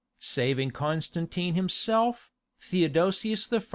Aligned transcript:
Saving 0.17 0.71
Constantine 0.71 1.53
himself, 1.53 2.31
Theodosius 2.59 3.53
I. 3.53 3.61